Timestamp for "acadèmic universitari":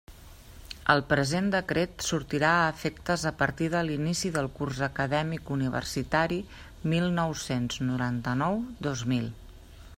4.89-6.43